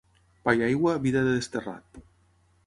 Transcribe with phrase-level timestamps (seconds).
[0.47, 2.01] Pa i aigua, vida de desterrat.